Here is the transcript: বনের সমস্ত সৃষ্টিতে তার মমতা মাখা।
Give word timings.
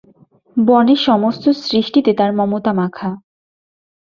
বনের 0.57 0.99
সমস্ত 0.99 1.43
সৃষ্টিতে 1.61 2.11
তার 2.13 2.31
মমতা 2.33 2.71
মাখা। 2.73 3.09